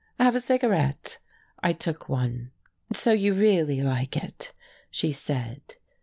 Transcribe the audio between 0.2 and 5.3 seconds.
a cigarette!" I took one. "So you really like it," she